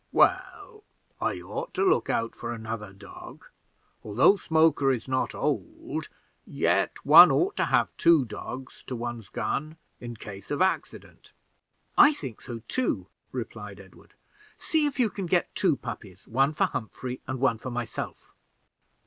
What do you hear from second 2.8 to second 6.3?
dog: although Smoker is not old,